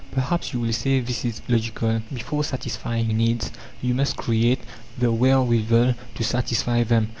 Perhaps 0.09 0.51
you 0.51 0.59
will 0.59 0.73
say 0.73 0.99
this 0.99 1.23
is 1.23 1.43
logical. 1.47 2.01
Before 2.11 2.43
satisfying 2.43 3.15
needs 3.15 3.51
you 3.83 3.93
must 3.93 4.17
create 4.17 4.57
the 4.97 5.11
wherewithal 5.11 5.93
to 6.15 6.23
satisfy 6.23 6.81
them. 6.83 7.09